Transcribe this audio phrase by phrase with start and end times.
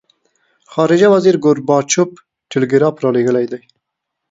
[0.71, 2.11] خارجه وزیر ګورچاکوف
[2.51, 3.61] ټلګراف را لېږلی دی.